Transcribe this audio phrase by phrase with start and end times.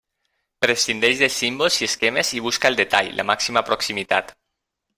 [0.65, 4.35] Prescindeix de símbols i esquemes i busca el detall, la màxima proximitat.